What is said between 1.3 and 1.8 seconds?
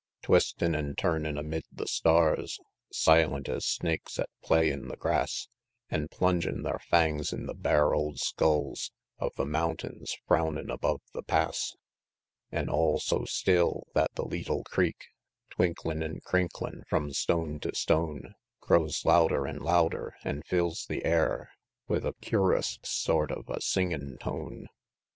amid